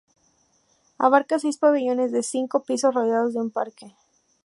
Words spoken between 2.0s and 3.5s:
de cinco pisos rodeados de